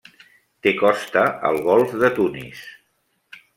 Té 0.67 0.73
costa 0.79 1.27
al 1.51 1.61
golf 1.69 1.95
de 2.07 2.11
Tunis. 2.19 2.65